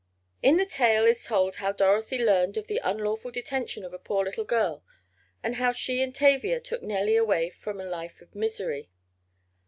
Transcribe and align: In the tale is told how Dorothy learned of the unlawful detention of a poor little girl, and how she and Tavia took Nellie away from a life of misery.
In 0.41 0.57
the 0.57 0.65
tale 0.65 1.05
is 1.05 1.25
told 1.25 1.57
how 1.57 1.71
Dorothy 1.73 2.17
learned 2.17 2.57
of 2.57 2.65
the 2.65 2.81
unlawful 2.83 3.29
detention 3.29 3.83
of 3.85 3.93
a 3.93 3.99
poor 3.99 4.25
little 4.25 4.43
girl, 4.43 4.83
and 5.43 5.57
how 5.57 5.71
she 5.71 6.01
and 6.01 6.09
Tavia 6.15 6.59
took 6.59 6.81
Nellie 6.81 7.17
away 7.17 7.51
from 7.51 7.79
a 7.79 7.85
life 7.85 8.19
of 8.19 8.33
misery. 8.33 8.89